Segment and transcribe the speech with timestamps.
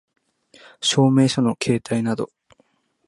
[0.81, 2.27] 証明書の携帯等